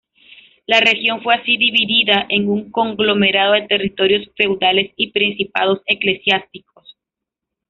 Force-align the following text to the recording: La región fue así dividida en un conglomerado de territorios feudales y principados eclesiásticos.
La 0.65 0.79
región 0.79 1.21
fue 1.21 1.35
así 1.35 1.57
dividida 1.57 2.25
en 2.27 2.49
un 2.49 2.71
conglomerado 2.71 3.53
de 3.53 3.67
territorios 3.67 4.25
feudales 4.35 4.91
y 4.95 5.11
principados 5.11 5.81
eclesiásticos. 5.85 6.97